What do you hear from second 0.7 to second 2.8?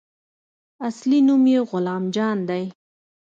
اصلي نوم يې غلام جان دى.